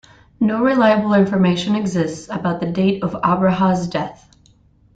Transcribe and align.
No 0.39 0.63
reliable 0.63 1.13
information 1.13 1.75
exists 1.75 2.27
about 2.27 2.59
the 2.59 2.65
date 2.65 3.03
of 3.03 3.11
'Abraha's 3.13 3.87
death. 3.87 4.31